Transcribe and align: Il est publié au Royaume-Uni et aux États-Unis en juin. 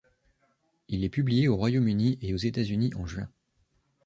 Il 0.87 1.03
est 1.03 1.09
publié 1.11 1.47
au 1.47 1.55
Royaume-Uni 1.55 2.17
et 2.23 2.33
aux 2.33 2.37
États-Unis 2.37 2.91
en 2.95 3.05
juin. 3.05 3.29